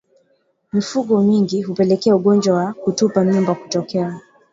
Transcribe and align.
Mifugo 0.73 1.21
mingi 1.21 1.61
hupelekea 1.61 2.15
ugonjwa 2.15 2.55
wa 2.57 2.73
kutupa 2.73 3.23
mimba 3.23 3.55
kutokea 3.55 4.19